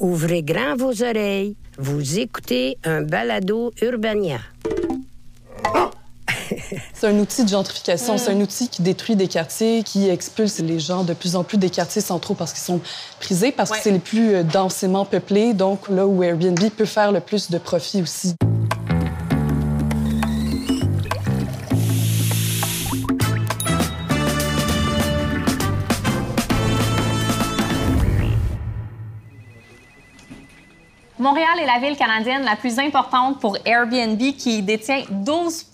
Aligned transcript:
Ouvrez 0.00 0.42
grand 0.42 0.76
vos 0.76 1.02
oreilles. 1.02 1.56
Vous 1.78 2.18
écoutez 2.18 2.78
un 2.84 3.02
balado 3.02 3.72
Urbania. 3.80 4.38
C'est 6.94 7.06
un 7.06 7.18
outil 7.18 7.44
de 7.44 7.48
gentrification, 7.48 8.18
c'est 8.18 8.30
un 8.30 8.40
outil 8.40 8.68
qui 8.68 8.82
détruit 8.82 9.16
des 9.16 9.28
quartiers, 9.28 9.82
qui 9.82 10.08
expulse 10.08 10.58
les 10.60 10.78
gens 10.78 11.04
de 11.04 11.14
plus 11.14 11.36
en 11.36 11.44
plus 11.44 11.58
des 11.58 11.70
quartiers 11.70 12.02
centraux 12.02 12.34
parce 12.34 12.52
qu'ils 12.52 12.62
sont 12.62 12.80
prisés, 13.20 13.52
parce 13.52 13.70
que 13.70 13.78
c'est 13.82 13.90
les 13.90 13.98
plus 13.98 14.34
euh, 14.34 14.42
densément 14.42 15.04
peuplés, 15.04 15.54
donc 15.54 15.88
là 15.88 16.06
où 16.06 16.22
Airbnb 16.22 16.58
peut 16.76 16.84
faire 16.84 17.12
le 17.12 17.20
plus 17.20 17.50
de 17.50 17.58
profit 17.58 18.02
aussi. 18.02 18.34
Montréal 31.34 31.58
est 31.58 31.66
la 31.66 31.80
ville 31.80 31.96
canadienne 31.96 32.44
la 32.44 32.54
plus 32.54 32.78
importante 32.78 33.40
pour 33.40 33.58
Airbnb 33.64 34.20
qui 34.38 34.62
détient 34.62 35.02
12 35.10 35.66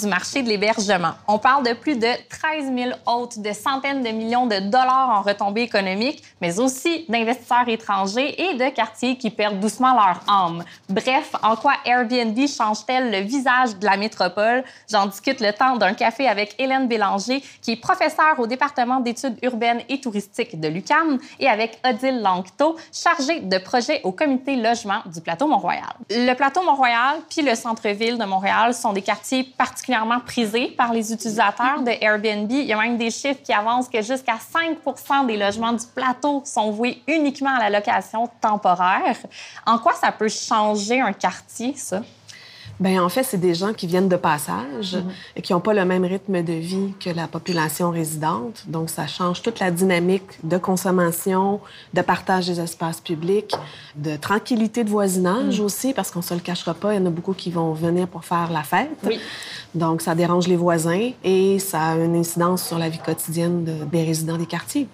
du 0.00 0.06
marché 0.06 0.42
de 0.42 0.48
l'hébergement. 0.48 1.10
On 1.28 1.36
parle 1.36 1.66
de 1.66 1.74
plus 1.74 1.96
de 1.96 2.08
13 2.30 2.72
000 2.74 2.90
hôtes, 3.04 3.38
de 3.38 3.52
centaines 3.52 4.02
de 4.02 4.08
millions 4.08 4.46
de 4.46 4.58
dollars 4.58 5.10
en 5.10 5.20
retombées 5.20 5.64
économiques, 5.64 6.22
mais 6.40 6.58
aussi 6.58 7.04
d'investisseurs 7.10 7.68
étrangers 7.68 8.40
et 8.40 8.54
de 8.54 8.70
quartiers 8.70 9.18
qui 9.18 9.28
perdent 9.28 9.60
doucement 9.60 9.92
leur 9.92 10.20
âme. 10.28 10.64
Bref, 10.88 11.32
en 11.42 11.56
quoi 11.56 11.74
Airbnb 11.84 12.38
change-t-elle 12.48 13.10
le 13.10 13.18
visage 13.18 13.76
de 13.76 13.84
la 13.84 13.98
métropole? 13.98 14.64
J'en 14.90 15.04
discute 15.04 15.42
le 15.42 15.52
temps 15.52 15.76
d'un 15.76 15.92
café 15.92 16.26
avec 16.26 16.54
Hélène 16.58 16.88
Bélanger, 16.88 17.42
qui 17.60 17.72
est 17.72 17.80
professeure 17.82 18.38
au 18.38 18.46
département 18.46 19.00
d'études 19.00 19.36
urbaines 19.42 19.82
et 19.90 20.00
touristiques 20.00 20.58
de 20.58 20.68
l'UQAM, 20.68 21.18
et 21.38 21.48
avec 21.48 21.78
Odile 21.86 22.22
Langto, 22.22 22.76
chargée 22.90 23.40
de 23.40 23.58
projet 23.58 24.00
au 24.02 24.12
comité 24.12 24.56
logement 24.56 24.85
du 25.06 25.20
plateau 25.20 25.46
Mont-Royal. 25.46 25.94
Le 26.10 26.34
plateau 26.34 26.62
Mont-Royal 26.62 27.20
puis 27.28 27.42
le 27.42 27.54
centre-ville 27.54 28.18
de 28.18 28.24
Montréal 28.24 28.74
sont 28.74 28.92
des 28.92 29.02
quartiers 29.02 29.44
particulièrement 29.44 30.20
prisés 30.20 30.68
par 30.68 30.92
les 30.92 31.12
utilisateurs 31.12 31.82
de 31.82 31.90
Airbnb. 32.00 32.50
Il 32.50 32.66
y 32.66 32.72
a 32.72 32.78
même 32.78 32.96
des 32.96 33.10
chiffres 33.10 33.42
qui 33.42 33.52
avancent 33.52 33.88
que 33.88 34.02
jusqu'à 34.02 34.38
5 34.38 35.26
des 35.26 35.36
logements 35.36 35.72
du 35.72 35.84
plateau 35.94 36.42
sont 36.44 36.70
voués 36.70 37.02
uniquement 37.06 37.54
à 37.56 37.68
la 37.68 37.78
location 37.78 38.28
temporaire. 38.40 39.16
En 39.66 39.78
quoi 39.78 39.94
ça 39.94 40.12
peut 40.12 40.28
changer 40.28 41.00
un 41.00 41.12
quartier, 41.12 41.74
ça? 41.76 42.02
Bien, 42.78 43.02
en 43.02 43.08
fait, 43.08 43.22
c'est 43.22 43.38
des 43.38 43.54
gens 43.54 43.72
qui 43.72 43.86
viennent 43.86 44.08
de 44.08 44.16
passage 44.16 44.98
et 45.34 45.40
qui 45.40 45.52
n'ont 45.54 45.60
pas 45.60 45.72
le 45.72 45.84
même 45.86 46.04
rythme 46.04 46.42
de 46.42 46.52
vie 46.52 46.92
que 47.00 47.08
la 47.08 47.26
population 47.26 47.90
résidente. 47.90 48.64
Donc, 48.66 48.90
ça 48.90 49.06
change 49.06 49.40
toute 49.40 49.60
la 49.60 49.70
dynamique 49.70 50.38
de 50.44 50.58
consommation, 50.58 51.60
de 51.94 52.02
partage 52.02 52.46
des 52.48 52.60
espaces 52.60 53.00
publics, 53.00 53.54
de 53.96 54.16
tranquillité 54.16 54.84
de 54.84 54.90
voisinage 54.90 55.58
aussi, 55.60 55.94
parce 55.94 56.10
qu'on 56.10 56.18
ne 56.18 56.24
se 56.24 56.34
le 56.34 56.40
cachera 56.40 56.74
pas, 56.74 56.92
il 56.92 57.00
y 57.00 57.02
en 57.02 57.06
a 57.06 57.10
beaucoup 57.10 57.32
qui 57.32 57.50
vont 57.50 57.72
venir 57.72 58.08
pour 58.08 58.24
faire 58.26 58.50
la 58.52 58.62
fête. 58.62 58.90
Oui. 59.06 59.18
Donc, 59.74 60.00
ça 60.02 60.14
dérange 60.14 60.46
les 60.48 60.56
voisins 60.56 61.10
et 61.24 61.58
ça 61.58 61.80
a 61.88 61.96
une 61.96 62.16
incidence 62.16 62.62
sur 62.66 62.78
la 62.78 62.88
vie 62.88 62.98
quotidienne 62.98 63.64
de- 63.64 63.84
des 63.90 64.04
résidents 64.04 64.36
des 64.38 64.46
quartiers. 64.46 64.86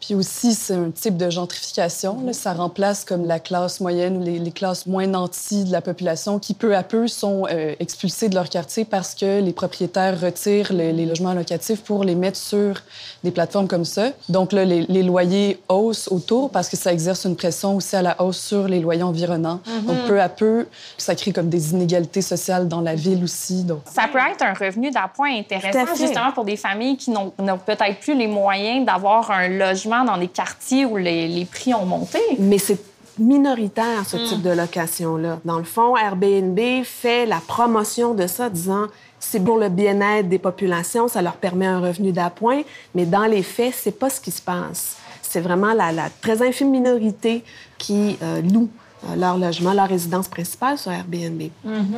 Puis 0.00 0.14
aussi, 0.14 0.54
c'est 0.54 0.74
un 0.74 0.90
type 0.90 1.16
de 1.16 1.30
gentrification. 1.30 2.22
là. 2.24 2.32
Ça 2.32 2.52
remplace 2.52 3.04
comme 3.04 3.24
la 3.26 3.40
classe 3.40 3.80
moyenne 3.80 4.18
ou 4.18 4.22
les, 4.24 4.38
les 4.38 4.50
classes 4.52 4.86
moins 4.86 5.06
nanties 5.06 5.64
de 5.64 5.72
la 5.72 5.80
population 5.80 6.38
qui, 6.38 6.54
peu 6.82 6.98
à 6.98 7.02
peu, 7.02 7.08
sont 7.08 7.44
euh, 7.50 7.74
expulsées 7.80 8.28
de 8.28 8.34
leur 8.34 8.48
quartier 8.48 8.84
parce 8.84 9.14
que 9.14 9.40
les 9.40 9.52
propriétaires 9.52 10.20
retirent 10.20 10.72
le- 10.72 10.90
les 10.90 11.06
logements 11.06 11.32
locatifs 11.34 11.80
pour 11.82 12.04
les 12.04 12.14
mettre 12.14 12.36
sur 12.38 12.80
des 13.24 13.30
plateformes 13.30 13.68
comme 13.68 13.84
ça. 13.84 14.10
Donc 14.28 14.52
là, 14.52 14.64
les, 14.64 14.82
les 14.88 15.02
loyers 15.02 15.58
haussent 15.68 16.08
autour 16.10 16.50
parce 16.50 16.68
que 16.68 16.76
ça 16.76 16.92
exerce 16.92 17.24
une 17.24 17.36
pression 17.36 17.76
aussi 17.76 17.96
à 17.96 18.02
la 18.02 18.20
hausse 18.22 18.38
sur 18.40 18.68
les 18.68 18.80
loyers 18.80 19.02
environnants. 19.02 19.60
Donc 19.86 19.96
peu 20.06 20.20
à 20.20 20.28
peu, 20.28 20.66
ça 20.98 21.14
crée 21.14 21.32
comme 21.32 21.48
des 21.48 21.72
inégalités 21.72 22.22
sociales 22.22 22.68
dans 22.68 22.80
la 22.80 22.94
ville 22.94 23.22
aussi. 23.24 23.64
Donc, 23.64 23.80
Ça 23.92 24.04
peut 24.12 24.18
être 24.18 24.42
un 24.42 24.52
revenu 24.54 24.90
d'appoint 24.90 25.34
intéressant, 25.36 25.94
justement, 25.96 26.32
pour 26.32 26.44
des 26.44 26.56
familles 26.56 26.96
qui 26.96 27.10
n'ont 27.10 27.32
n'ont 27.38 27.58
peut-être 27.58 27.98
plus 28.00 28.14
les 28.16 28.26
moyens 28.26 28.84
d'avoir 28.86 29.30
un 29.30 29.48
logement 29.48 30.04
dans 30.04 30.18
des 30.18 30.28
quartiers 30.28 30.84
où 30.84 30.96
les, 30.96 31.28
les 31.28 31.44
prix 31.44 31.72
ont 31.74 31.86
monté. 31.86 32.18
Mais 32.38 32.58
c'est 32.58 32.78
minoritaire, 33.18 34.04
ce 34.06 34.16
type 34.16 34.42
de 34.42 34.50
location-là. 34.50 35.40
Dans 35.44 35.58
le 35.58 35.64
fond, 35.64 35.96
Airbnb 35.96 36.58
fait 36.84 37.26
la 37.26 37.40
promotion 37.46 38.14
de 38.14 38.26
ça, 38.26 38.50
disant 38.50 38.86
c'est 39.18 39.40
pour 39.40 39.58
le 39.58 39.68
bien-être 39.68 40.28
des 40.28 40.38
populations, 40.38 41.08
ça 41.08 41.22
leur 41.22 41.36
permet 41.36 41.66
un 41.66 41.80
revenu 41.80 42.12
d'appoint, 42.12 42.62
mais 42.94 43.06
dans 43.06 43.24
les 43.24 43.42
faits, 43.42 43.74
c'est 43.74 43.98
pas 43.98 44.10
ce 44.10 44.20
qui 44.20 44.30
se 44.30 44.42
passe. 44.42 44.96
C'est 45.22 45.40
vraiment 45.40 45.72
la, 45.72 45.90
la 45.92 46.08
très 46.20 46.46
infime 46.46 46.70
minorité 46.70 47.42
qui 47.78 48.18
euh, 48.22 48.40
loue 48.42 48.68
leur 49.16 49.38
logement, 49.38 49.72
leur 49.72 49.88
résidence 49.88 50.28
principale 50.28 50.78
sur 50.78 50.90
Airbnb. 50.90 51.42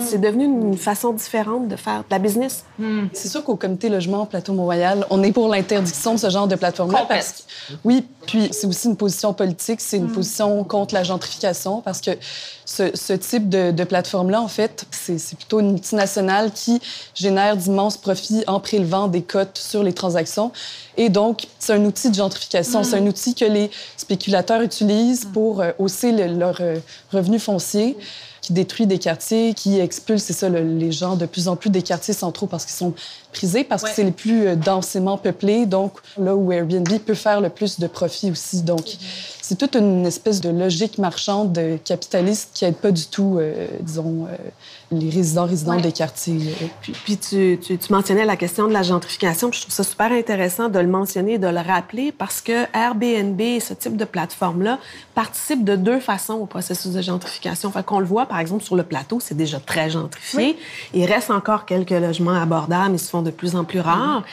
C'est 0.01 0.21
devenu 0.21 0.45
une 0.45 0.77
façon 0.77 1.13
différente 1.13 1.69
de 1.69 1.77
faire 1.77 2.01
de 2.01 2.11
la 2.11 2.19
business. 2.19 2.65
C'est 3.13 3.29
sûr 3.29 3.45
qu'au 3.45 3.57
comité 3.57 3.89
logement 3.89 4.27
Plateau 4.27 4.53
Mont-Royal, 4.53 5.07
on 5.11 5.23
est 5.23 5.33
pour 5.33 5.49
l'interdiction 5.49 6.15
de 6.15 6.19
ce 6.19 6.31
genre 6.31 6.49
de 6.49 6.57
plateforme-là. 6.57 7.07
Parce 7.09 7.33
que, 7.33 7.75
oui, 7.85 8.05
puis 8.27 8.49
c'est 8.53 8.67
aussi 8.67 8.89
une 8.89 8.97
position 8.97 9.33
politique, 9.33 9.81
c'est 9.81 9.97
une 9.97 10.11
position 10.11 10.65
contre 10.65 10.95
la 10.95 11.03
gentrification 11.03 11.81
parce 11.81 12.01
que 12.01 12.11
ce, 12.71 12.95
ce 12.95 13.15
type 13.15 13.49
de, 13.49 13.71
de 13.71 13.84
plateforme-là, 13.84 14.43
en 14.43 14.49
fait, 14.49 14.84
c'est 14.91 15.37
plutôt 15.37 15.61
une 15.61 15.73
multinationale 15.73 16.53
qui 16.53 16.81
génère 17.15 17.56
d'immenses 17.56 17.97
profits 17.97 18.45
en 18.47 18.61
prélevant 18.61 19.09
des 19.09 19.23
cotes 19.23 19.56
sur 19.56 19.83
les 19.83 19.95
transactions. 19.95 20.53
Et 20.99 21.09
donc, 21.09 21.47
c'est 21.59 21.73
un 21.73 21.84
outil 21.87 22.11
de 22.11 22.15
gentrification. 22.17 22.84
C'est 22.84 22.97
un 22.97 23.06
outil 23.06 23.34
que 23.34 23.47
les 23.47 23.71
spéculateurs 23.97 24.61
utilisent 24.61 25.27
pour 25.33 25.62
euh, 25.62 25.71
hausser 25.79 26.12
le- 26.12 26.27
leur 26.39 26.59
euh, 26.61 26.77
revenu 27.11 27.39
foncier 27.39 27.97
qui 28.43 28.53
détruit 28.53 28.87
des 28.87 28.99
quartiers, 28.99 29.53
qui 29.55 29.79
expulse, 29.81 30.23
c'est 30.23 30.33
ça, 30.35 30.49
le- 30.50 30.62
les 30.62 30.93
gens 30.93 31.17
de 31.17 31.25
plus 31.27 31.49
en 31.49 31.56
plus 31.56 31.71
des 31.71 31.83
quartiers 31.83 32.15
centraux 32.15 32.47
parce 32.47 32.65
qu'ils 32.67 32.77
sont 32.77 32.93
prisés, 33.33 33.65
parce 33.65 33.83
que 33.83 33.89
c'est 33.95 34.05
les 34.05 34.11
plus 34.12 34.47
euh, 34.47 34.56
densément 34.56 35.17
peuplés, 35.17 35.65
donc 35.65 35.93
là 36.19 36.37
où 36.37 36.53
Airbnb 36.53 36.89
peut 36.99 37.15
faire 37.15 37.41
le 37.41 37.49
plus 37.49 37.79
de 37.81 37.87
profit 37.87 38.31
aussi. 38.31 38.62
Donc, 38.62 38.85
c'est 39.49 39.57
toute 39.57 39.77
une 39.77 40.05
espèce 40.05 40.43
de 40.43 40.51
logique 40.51 40.99
marchande 40.99 41.59
capitaliste 41.85 42.51
qui 42.53 42.67
aide 42.67 42.77
pas 42.77 42.91
du 42.91 43.07
tout, 43.07 43.39
euh, 43.39 43.67
disons, 43.81 44.27
euh, 44.31 44.37
les 44.93 45.09
résidents, 45.09 45.47
résidents 45.47 45.81
des 45.81 45.93
quartiers. 45.93 46.55
euh. 46.63 46.67
Puis, 46.83 46.93
puis 46.93 47.17
tu, 47.17 47.59
tu- 47.63 47.79
tu 47.79 47.93
mentionnais 47.93 48.27
la 48.27 48.37
question 48.37 48.69
de 48.69 48.73
la 48.75 48.83
gentrification. 48.83 49.49
puis 49.49 49.59
Je 49.59 49.65
trouve 49.65 49.75
ça 49.75 49.85
super 49.85 50.13
intéressant 50.13 50.69
de 50.69 50.79
le 50.79 50.87
mentionner 50.87 51.35
et 51.35 51.39
de 51.39 51.47
le 51.49 51.61
rappeler 51.61 52.13
parce 52.13 52.43
que 52.43 52.65
Airbnb, 52.77 53.41
ce 53.61 53.73
type 53.73 53.97
de 53.97 54.05
plateforme-là, 54.05 54.79
participe 55.15 55.65
de 55.65 55.77
deux 55.77 56.01
façons 56.01 56.35
au 56.35 56.47
processus 56.47 56.93
de 56.93 57.01
gentrification. 57.01 57.71
Fait 57.73 57.83
qu'on 57.85 58.01
le 58.01 58.07
voit, 58.07 58.27
par 58.27 58.41
exemple, 58.41 58.63
sur 58.63 58.77
le 58.77 58.83
plateau, 58.83 59.19
c'est 59.19 59.37
déjà 59.37 59.59
très 59.61 59.89
gentrifié. 59.89 60.59
Il 60.93 61.05
reste 61.07 61.31
encore 61.31 61.65
quelques 61.65 61.91
logements 61.91 62.41
abordables, 62.41 62.95
ils 62.95 62.99
se 62.99 63.09
font 63.09 63.23
de 63.23 63.31
plus 63.31 63.57
en 63.57 63.65
plus 63.65 63.81
rares. 63.81 64.25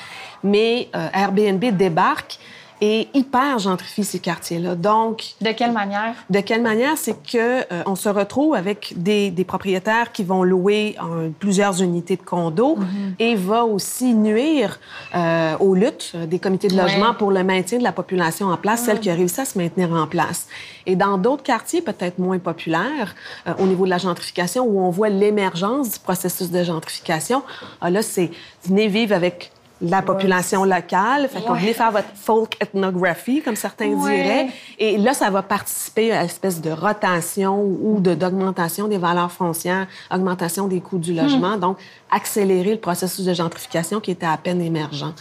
Mais 0.43 0.89
euh, 0.95 1.07
Airbnb 1.13 1.63
débarque 1.77 2.37
et 2.81 3.07
hyper 3.13 3.59
gentrifie 3.59 4.03
ces 4.03 4.19
quartiers-là. 4.19 4.75
Donc, 4.75 5.23
De 5.41 5.51
quelle 5.51 5.71
manière? 5.71 6.13
de 6.29 6.39
quelle 6.41 6.61
manière? 6.61 6.97
C'est 6.97 7.15
que 7.23 7.37
euh, 7.71 7.83
on 7.85 7.95
se 7.95 8.09
retrouve 8.09 8.53
avec 8.55 8.93
des, 8.97 9.31
des 9.31 9.43
propriétaires 9.45 10.11
qui 10.11 10.23
vont 10.23 10.43
louer 10.43 10.95
euh, 11.01 11.29
plusieurs 11.39 11.81
unités 11.81 12.15
de 12.17 12.21
condos 12.21 12.77
et 13.19 13.35
va 13.35 13.63
aussi 13.65 14.13
nuire 14.13 14.79
euh, 15.15 15.57
aux 15.59 15.73
luttes 15.75 16.15
des 16.15 16.39
comités 16.39 16.67
de 16.67 16.75
logement 16.77 17.09
Ouais. 17.11 17.17
pour 17.17 17.31
le 17.31 17.43
maintien 17.43 17.77
de 17.77 17.83
la 17.83 17.91
population 17.91 18.47
en 18.47 18.57
place, 18.57 18.83
celle 18.85 18.99
qui 18.99 19.09
a 19.09 19.13
réussi 19.15 19.41
à 19.41 19.45
se 19.45 19.57
maintenir 19.57 19.91
en 19.93 20.07
place. 20.07 20.47
Et 20.85 20.95
dans 20.95 21.17
d'autres 21.17 21.43
quartiers 21.43 21.81
peut-être 21.81 22.19
moins 22.19 22.39
populaires 22.39 23.15
euh, 23.47 23.53
au 23.59 23.65
niveau 23.65 23.85
de 23.85 23.89
la 23.89 23.97
gentrification, 23.97 24.63
où 24.65 24.79
on 24.79 24.89
voit 24.89 25.09
l'émergence 25.09 25.91
du 25.91 25.99
processus 25.99 26.51
de 26.51 26.63
gentrification, 26.63 27.43
ah, 27.81 27.89
là, 27.89 28.01
c'est 28.01 28.31
venez 28.63 28.87
vivre 28.87 29.13
avec 29.15 29.51
la 29.81 30.01
population 30.01 30.63
locale. 30.63 31.27
Fait 31.27 31.41
qu'on 31.41 31.53
Ouais. 31.53 31.73
faire 31.73 31.91
votre 31.91 32.07
folk 32.15 32.55
ethnography, 32.61 33.41
comme 33.41 33.55
certains 33.55 33.89
Ouais. 33.89 34.23
diraient. 34.23 34.47
Et 34.79 34.97
là, 34.97 35.13
ça 35.13 35.29
va 35.29 35.41
participer 35.41 36.11
à 36.11 36.21
une 36.21 36.25
espèce 36.25 36.61
de 36.61 36.71
rotation 36.71 37.61
ou 37.61 37.99
de- 37.99 38.15
d'augmentation 38.15 38.87
des 38.87 38.97
valeurs 38.97 39.31
foncières, 39.31 39.87
augmentation 40.11 40.67
des 40.67 40.79
coûts 40.79 40.97
du 40.97 41.13
logement. 41.13 41.57
Donc, 41.57 41.77
accélérer 42.15 42.71
le 42.71 42.79
processus 42.79 43.25
de 43.25 43.33
gentrification 43.33 43.99
qui 43.99 44.11
était 44.11 44.25
à 44.25 44.37
peine 44.37 44.61
émergent. 44.61 45.13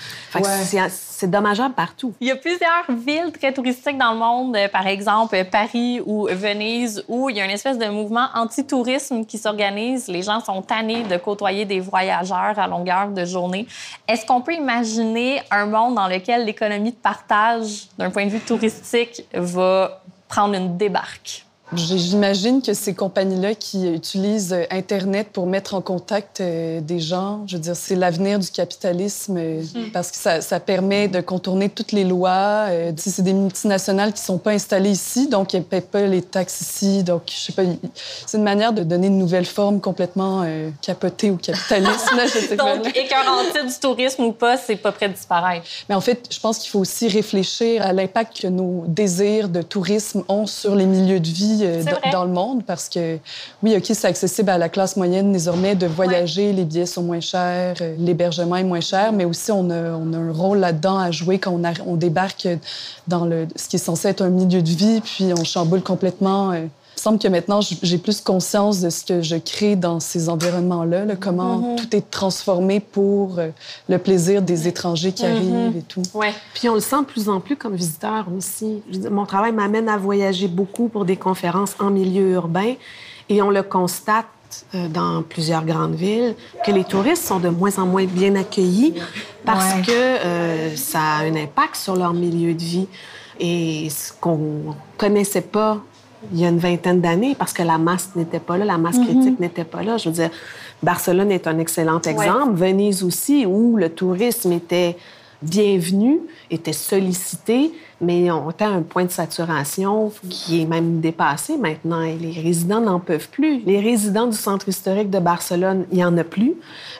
C'est 0.89 1.31
dommageable 1.31 1.75
partout. 1.75 2.15
Il 2.21 2.29
y 2.29 2.31
a 2.31 2.37
plusieurs 2.37 2.85
villes 2.89 3.33
très 3.33 3.53
touristiques 3.53 3.99
dans 3.99 4.13
le 4.13 4.19
monde, 4.19 4.57
euh, 4.57 4.69
par 4.69 4.87
exemple 4.87 5.45
Paris 5.45 6.01
ou 6.05 6.29
Venise, 6.31 7.05
où 7.09 7.31
il 7.31 7.37
y 7.37 7.41
a 7.41 7.45
une 7.45 7.51
espèce 7.51 7.79
de 7.79 7.87
mouvement 7.87 8.29
anti-tourisme 8.35 9.25
qui 9.25 9.39
s'organise. 9.39 10.07
Les 10.09 10.23
gens 10.23 10.41
sont 10.41 10.63
tannés 10.63 11.03
de 11.03 11.17
côtoyer 11.17 11.65
des 11.65 11.81
voyageurs 11.81 12.59
à 12.59 12.67
longueur 12.69 13.09
de 13.09 13.25
journée. 13.25 13.67
Est-ce 14.07 14.25
qu'on 14.27 14.41
peut 14.41 14.55
imaginer 14.55 15.43
un 15.51 15.67
monde 15.67 15.95
dans 15.95 16.09
lequel 16.09 16.45
l'économie 16.45 16.93
de 16.93 16.97
partage, 16.97 17.89
d'un 17.99 18.11
point 18.11 18.27
de 18.27 18.31
vue 18.31 18.41
touristique, 18.41 19.25
va 19.33 20.03
prendre 20.29 20.55
une 20.55 20.77
débarque? 20.77 21.45
J'imagine 21.77 22.63
que 22.63 22.75
ces 22.75 22.95
compagnies-là 22.95 23.55
qui 23.55 23.89
utilisent 23.89 24.53
euh, 24.53 24.65
Internet 24.71 25.29
pour 25.33 25.47
mettre 25.47 25.75
en 25.75 25.81
contact 25.81 26.41
euh, 26.41 26.81
des 26.81 27.01
gens, 27.01 27.45
je 27.47 27.57
veux 27.57 27.63
dire, 27.63 27.77
c'est 27.77 27.95
l'avenir 27.95 28.39
du 28.39 28.49
capitalisme 28.49 29.37
euh, 29.39 29.63
hmm. 29.63 29.91
parce 29.93 30.11
que 30.11 30.17
ça, 30.17 30.41
ça, 30.41 30.61
permet 30.61 31.09
de 31.09 31.21
contourner 31.21 31.69
toutes 31.69 31.93
les 31.93 32.05
lois. 32.05 32.69
C'est 32.97 33.23
des 33.23 33.33
multinationales 33.33 34.13
qui 34.13 34.23
sont 34.23 34.39
pas 34.39 34.53
installées 34.53 34.91
ici, 34.91 35.29
donc 35.29 35.55
elles 35.55 35.61
ne 35.61 35.65
paient 35.65 35.81
pas 35.81 36.03
les 36.03 36.23
taxes 36.23 36.61
ici. 36.61 37.03
Donc, 37.03 37.23
je 37.27 37.37
sais 37.37 37.53
pas, 37.53 37.63
c'est 38.27 38.39
une 38.39 38.45
manière 38.45 38.73
de 38.73 38.83
donner 38.83 39.09
une 39.09 39.19
nouvelle 39.19 39.45
forme 39.45 39.81
complètement 39.81 40.47
capotée 40.81 41.31
au 41.31 41.37
capitalisme. 41.37 42.17
donc, 42.57 42.97
écœurantite 42.97 43.67
du 43.67 43.81
tourisme 43.81 44.25
ou 44.25 44.33
pas, 44.33 44.57
c'est 44.57 44.77
pas 44.77 44.93
prêt 44.93 45.09
de 45.09 45.15
disparaître. 45.15 45.67
Mais 45.89 45.95
en 45.95 46.01
fait, 46.01 46.27
je 46.31 46.41
pense 46.41 46.59
qu'il 46.59 46.71
faut 46.71 46.81
aussi 46.81 47.09
réfléchir 47.09 47.83
à 47.83 47.93
l'impact 47.93 48.43
que 48.43 48.49
nos 48.49 48.85
désirs 48.89 49.49
de 49.49 49.63
tourisme 49.63 50.25
ont 50.29 50.47
sur 50.47 50.75
les 50.75 50.87
milieux 50.87 51.21
de 51.21 51.29
vie 51.29 51.64
euh, 51.65 51.83
dans 52.13 52.25
le 52.25 52.31
monde 52.31 52.65
parce 52.65 52.89
que, 52.89 53.19
oui, 53.63 53.75
OK, 53.77 53.85
c'est 53.87 54.07
accessible 54.07 54.51
à 54.51 54.59
la 54.59 54.69
classe 54.69 54.97
moyenne 54.97 55.33
désormais 55.33 55.75
de 55.75 55.87
voyager, 55.87 56.53
les 56.53 56.65
billets 56.65 56.87
sont 56.87 57.03
moins 57.03 57.21
chers, 57.21 57.77
euh, 57.81 57.95
l'hébergement 57.99 58.57
est 58.57 58.65
moins 58.65 58.81
cher, 58.81 59.13
mais 59.13 59.25
aussi 59.25 59.51
on 59.51 59.71
a, 59.71 59.93
on 59.93 60.13
a 60.13 60.17
un 60.17 60.33
rôle 60.33 60.59
là-dedans 60.59 60.99
à 60.99 61.11
jouer 61.11 61.39
quand 61.39 61.53
on, 61.53 61.63
on, 61.87 61.97
débarque 61.97 62.49
dans 63.09 63.25
le, 63.25 63.47
ce 63.57 63.69
qui 63.69 63.77
est 63.77 63.79
censé 63.79 64.09
être 64.09 64.23
un 64.23 64.31
milieu 64.31 64.63
de 64.63 64.69
vie, 64.69 65.01
puis 65.01 65.33
on 65.39 65.45
chamboule 65.45 65.83
complètement. 65.83 66.53
Euh, 66.53 66.67
il 66.97 67.01
semble 67.01 67.19
que 67.19 67.29
maintenant, 67.29 67.61
j'ai 67.61 67.99
plus 67.99 68.21
conscience 68.21 68.81
de 68.81 68.91
ce 68.91 69.05
que 69.05 69.23
je 69.23 69.37
crée 69.37 69.77
dans 69.77 70.01
ces 70.01 70.29
environnements-là, 70.29 71.05
comment 71.21 71.59
mm-hmm. 71.59 71.77
tout 71.77 71.97
est 71.97 72.11
transformé 72.11 72.81
pour 72.81 73.39
euh, 73.39 73.49
le 73.89 73.99
plaisir 73.99 74.43
des 74.43 74.69
étrangers 74.69 75.13
qui 75.13 75.25
mm-hmm. 75.25 75.31
arrivent 75.37 75.77
et 75.77 75.83
tout. 75.83 76.03
Ouais. 76.15 76.33
Puis 76.55 76.69
on 76.69 76.75
le 76.75 76.81
sent 76.81 77.01
de 77.01 77.07
plus 77.07 77.29
en 77.29 77.41
plus 77.41 77.57
comme 77.57 77.75
visiteur 77.75 78.27
aussi. 78.37 78.83
Mon 79.11 79.27
travail 79.27 79.53
m'amène 79.53 79.89
à 79.89 79.97
voyager 79.97 80.49
beaucoup 80.49 80.89
pour 80.89 81.05
des 81.05 81.17
conférences 81.17 81.75
en 81.79 81.91
milieu 81.91 82.33
urbain 82.33 82.75
et 83.29 83.43
on 83.43 83.51
le 83.51 83.63
constate 83.63 84.27
euh, 84.75 84.89
dans 84.89 85.23
plusieurs 85.23 85.65
grandes 85.65 85.95
villes, 85.95 86.35
que 86.65 86.71
les 86.71 86.85
touristes 86.85 87.25
sont 87.25 87.41
de 87.41 87.49
moins 87.49 87.77
en 87.79 87.87
moins 87.87 88.05
bien 88.05 88.37
accueillis 88.37 88.95
parce 89.45 89.75
que 89.87 89.91
euh, 89.91 90.77
ça 90.77 91.01
a 91.01 91.25
un 91.25 91.35
impact 91.35 91.77
sur 91.77 91.97
leur 91.97 92.13
milieu 92.13 92.55
de 92.55 92.63
vie. 92.63 92.87
Et 93.41 93.89
ce 93.91 94.13
qu'on 94.13 94.77
connaissait 94.97 95.41
pas 95.41 95.81
il 96.33 96.41
y 96.41 96.45
a 96.45 96.49
une 96.49 96.59
vingtaine 96.59 97.01
d'années 97.01 97.35
parce 97.39 97.53
que 97.53 97.63
la 97.63 97.79
masse 97.79 98.11
n'était 98.17 98.41
pas 98.41 98.57
là, 98.57 98.65
la 98.65 98.79
masse 98.79 98.97
mhm. 98.97 99.05
critique 99.07 99.41
n'était 99.41 99.65
pas 99.65 99.83
là. 99.83 99.97
Je 99.97 100.09
veux 100.09 100.15
dire, 100.15 100.31
Barcelone 100.83 101.31
est 101.33 101.47
un 101.47 101.59
excellent 101.59 102.01
exemple, 102.01 102.55
Venise 102.55 103.03
aussi, 103.03 103.47
où 103.47 103.77
le 103.77 103.89
tourisme 103.89 104.53
était 104.53 104.97
bienvenu, 105.43 106.21
était 106.51 106.73
sollicité, 106.73 107.73
mais 108.05 108.31
on 108.31 108.49
à 108.61 108.67
un 108.67 108.83
point 108.83 109.05
de 109.05 109.11
saturation 109.11 110.13
qui 110.31 110.63
est 110.63 110.67
même 110.67 111.01
dépassé 111.01 111.57
maintenant 111.57 112.03
et 112.03 112.15
les 112.15 112.41
résidents 112.41 112.81
n'en 112.81 113.01
peuvent 113.01 113.29
plus. 113.29 113.63
Les 113.67 113.81
résidents 113.81 114.27
du 114.27 114.37
centre 114.37 114.69
historique 114.69 115.11
de 115.11 115.19
Barcelone, 115.19 115.87
il 115.91 115.97
n'y 115.97 116.05
en 116.05 116.17
a 116.17 116.25
plus. 116.25 116.55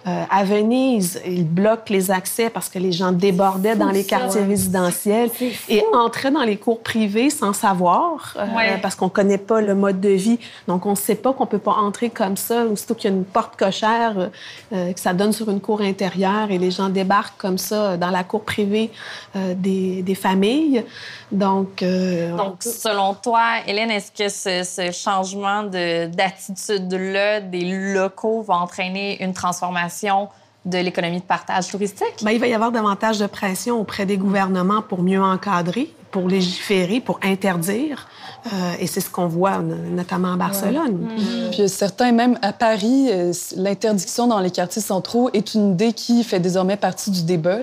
Euh, 0.07 0.25
à 0.31 0.45
Venise, 0.45 1.21
ils 1.27 1.47
bloquent 1.47 1.91
les 1.91 2.11
accès 2.11 2.51
parce 2.51 2.69
que 2.69 2.79
les 2.79 2.93
gens 2.93 3.13
débordaient 3.13 3.77
dans 3.77 3.91
les 3.91 4.05
quartiers 4.05 4.43
résidentiels 4.43 5.31
et 5.69 5.83
entraient 5.95 6.31
dans 6.31 6.43
les 6.43 6.57
cours 6.57 6.81
privés 6.81 7.31
sans 7.31 7.55
savoir 7.55 8.37
euh, 8.39 8.45
parce 8.83 8.97
qu'on 8.97 9.07
ne 9.07 9.11
connaît 9.11 9.39
pas 9.39 9.61
le 9.61 9.75
mode 9.75 10.01
de 10.01 10.11
vie. 10.11 10.39
Donc, 10.69 10.85
on 10.85 10.91
ne 10.91 10.97
sait 10.97 11.15
pas 11.15 11.33
qu'on 11.33 11.45
ne 11.45 11.49
peut 11.49 11.59
pas 11.59 11.73
entrer 11.73 12.11
comme 12.11 12.37
ça, 12.37 12.67
aussitôt 12.67 12.95
qu'il 12.95 13.11
y 13.11 13.15
a 13.15 13.17
une 13.17 13.25
porte 13.25 13.57
cochère, 13.57 14.31
euh, 14.73 14.93
que 14.93 15.01
ça 15.01 15.15
donne 15.15 15.33
sur 15.33 15.49
une 15.51 15.61
cour 15.61 15.81
intérieure 15.81 16.51
et 16.51 16.59
les 16.59 16.71
gens 16.71 16.91
débarquent 16.91 17.39
comme 17.39 17.59
ça 17.59 17.97
dans 17.97 18.11
la 18.11 18.25
cour 18.25 18.43
privée 18.45 18.91
des, 19.35 20.03
des 20.03 20.15
familles. 20.15 20.85
Donc, 21.33 21.83
euh, 21.83 22.37
Donc 22.37 22.63
selon 22.63 23.15
toi, 23.15 23.61
Hélène, 23.67 23.91
est-ce 23.91 24.13
que 24.13 24.29
ce, 24.29 24.91
changement 24.93 25.65
d'attitude-là 25.65 27.41
des 27.41 27.93
locaux 27.95 28.43
va 28.43 28.55
entraîner 28.55 29.23
une 29.23 29.33
transformation 29.33 30.29
de 30.65 30.79
l'économie 30.79 31.21
de 31.21 31.25
partage 31.25 31.69
touristique? 31.69 32.23
Bien, 32.23 32.33
il 32.33 32.41
va 32.41 32.47
y 32.47 32.55
avoir 32.55 32.73
davantage 32.73 33.19
de 33.19 33.27
pression 33.27 33.81
auprès 33.81 34.07
des 34.07 34.17
gouvernements 34.17 34.83
pour 34.83 35.03
mieux 35.03 35.23
encadrer, 35.23 35.91
pour 36.15 36.29
légiférer, 36.29 37.01
pour 37.01 37.19
interdire. 37.25 38.07
Euh, 38.47 38.75
et 38.79 38.87
c'est 38.87 39.01
ce 39.01 39.09
qu'on 39.09 39.27
voit 39.27 39.59
notamment 39.59 40.35
à 40.35 40.37
Barcelone. 40.37 40.93
Mm. 40.93 41.51
Puis 41.51 41.69
certains, 41.69 42.13
même 42.13 42.39
à 42.43 42.53
Paris, 42.53 43.09
euh, 43.11 43.33
l'interdiction 43.57 44.27
dans 44.27 44.39
les 44.39 44.51
quartiers 44.51 44.83
centraux 44.83 45.31
est 45.33 45.55
une 45.55 45.73
idée 45.73 45.93
qui 45.93 46.23
fait 46.23 46.41
désormais 46.41 46.77
partie 46.77 47.11
du 47.11 47.23
débat. 47.23 47.59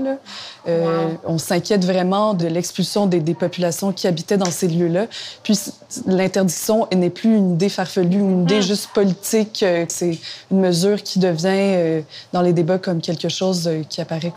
Euh, 0.68 1.10
on 1.24 1.38
s'inquiète 1.38 1.86
vraiment 1.86 2.34
de 2.34 2.48
l'expulsion 2.48 3.06
des, 3.06 3.20
des, 3.20 3.36
populations 3.36 3.92
qui 3.92 4.08
habitaient 4.08 4.38
dans 4.38 4.50
ces 4.50 4.68
lieux-là. 4.68 5.06
Puis 5.44 5.60
l'interdiction 6.08 6.88
n'est 6.94 7.10
plus 7.10 7.36
une 7.36 7.54
idée 7.54 7.70
farfelue 7.70 8.22
ou 8.22 8.30
une 8.30 8.42
idée 8.44 8.60
mm. 8.60 8.64
juste 8.64 8.88
politique. 8.88 9.64
c'est 9.88 10.20
une 10.50 10.60
mesure 10.60 11.02
qui 11.04 11.20
devient 11.20 12.04
dans 12.34 12.42
les 12.42 12.54
débats 12.54 12.80
comme 12.80 13.02
quelque 13.02 13.30
chose 13.30 13.70
qui 13.88 14.02
apparaît 14.02 14.34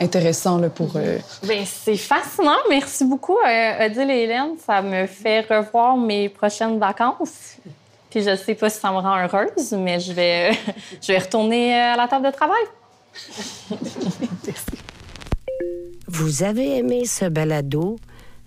intéressant 0.00 0.58
là, 0.58 0.68
pour... 0.68 0.92
Bien, 1.42 1.64
c'est 1.64 1.96
fascinant. 1.96 2.58
Merci 2.68 3.04
beaucoup, 3.04 3.38
Odile 3.44 4.10
et 4.10 4.22
Hélène. 4.24 4.56
Ça 4.58 4.82
me 4.82 5.06
fait 5.06 5.40
revoir 5.40 5.96
mes 5.96 6.28
prochaines 6.28 6.78
vacances. 6.78 7.56
Puis 8.10 8.22
je 8.22 8.36
sais 8.36 8.54
pas 8.54 8.68
si 8.68 8.78
ça 8.80 8.90
me 8.90 8.98
rend 8.98 9.16
heureuse, 9.22 9.72
mais 9.72 10.00
je 10.00 10.12
vais, 10.12 10.50
je 11.02 11.12
vais 11.12 11.18
retourner 11.18 11.74
à 11.74 11.96
la 11.96 12.08
table 12.08 12.26
de 12.26 12.32
travail. 12.32 12.62
Vous 16.08 16.42
avez 16.42 16.78
aimé 16.78 17.04
ce 17.04 17.26
balado? 17.26 17.96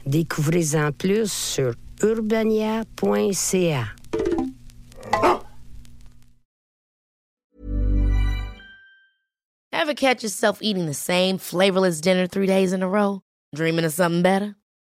Découvrez-en 0.05 0.91
plus 0.91 1.31
sur 1.31 1.73
urbania.ca. 2.01 3.85
Ever 9.71 9.93
catch 9.93 10.23
yourself 10.23 10.59
eating 10.61 10.85
the 10.85 10.93
same 10.93 11.37
flavorless 11.37 12.01
dinner 12.01 12.27
three 12.27 12.47
days 12.47 12.73
in 12.73 12.83
a 12.83 12.87
row? 12.87 13.21
Dreaming 13.55 13.85
of 13.85 13.93
something 13.93 14.21
better? 14.21 14.55